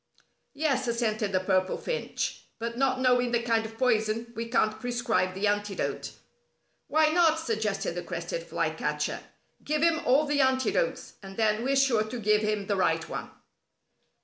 [0.55, 5.35] "Yes," assented the Purple Finch, "but not knowing the kind of poison, we can't prescribe
[5.35, 6.13] the antidote."
[6.87, 9.19] "Why not," suggested the Crested Flycatcher,
[9.63, 13.29] "give him all the antidotes, and then we're sure to give him the right one."